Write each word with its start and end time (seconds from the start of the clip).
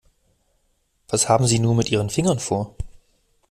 Was 1.09 1.29
haben 1.29 1.45
Sie 1.45 1.59
nur 1.59 1.75
mit 1.75 1.91
Ihren 1.91 2.09
Fingern 2.09 2.39
vor? 2.39 2.75